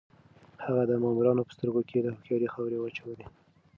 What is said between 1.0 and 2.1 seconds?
مامورانو په سترګو کې د